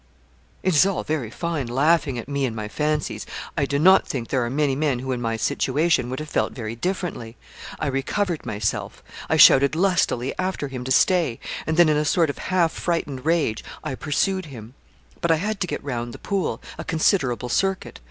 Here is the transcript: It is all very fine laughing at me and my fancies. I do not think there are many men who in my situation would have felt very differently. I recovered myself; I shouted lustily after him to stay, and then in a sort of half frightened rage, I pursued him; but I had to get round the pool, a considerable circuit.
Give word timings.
It 0.63 0.73
is 0.75 0.83
all 0.83 1.03
very 1.03 1.29
fine 1.29 1.67
laughing 1.67 2.17
at 2.17 2.27
me 2.27 2.47
and 2.47 2.55
my 2.55 2.67
fancies. 2.67 3.23
I 3.55 3.65
do 3.65 3.77
not 3.77 4.07
think 4.07 4.29
there 4.29 4.43
are 4.43 4.49
many 4.49 4.75
men 4.75 4.97
who 4.97 5.11
in 5.11 5.21
my 5.21 5.37
situation 5.37 6.09
would 6.09 6.17
have 6.19 6.27
felt 6.27 6.53
very 6.53 6.75
differently. 6.75 7.37
I 7.79 7.85
recovered 7.85 8.43
myself; 8.43 9.03
I 9.29 9.37
shouted 9.37 9.75
lustily 9.75 10.33
after 10.39 10.69
him 10.69 10.83
to 10.85 10.91
stay, 10.91 11.39
and 11.67 11.77
then 11.77 11.87
in 11.87 11.97
a 11.97 12.03
sort 12.03 12.31
of 12.31 12.39
half 12.49 12.71
frightened 12.71 13.27
rage, 13.27 13.63
I 13.83 13.93
pursued 13.93 14.47
him; 14.47 14.73
but 15.21 15.29
I 15.29 15.35
had 15.35 15.59
to 15.59 15.67
get 15.67 15.83
round 15.83 16.15
the 16.15 16.17
pool, 16.17 16.61
a 16.79 16.83
considerable 16.83 17.47
circuit. 17.49 17.99